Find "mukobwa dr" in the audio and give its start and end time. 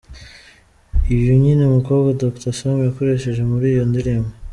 1.75-2.53